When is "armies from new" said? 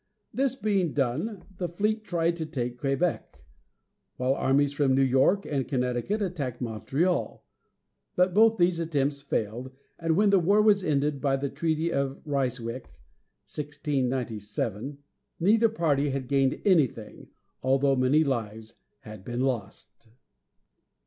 4.33-5.03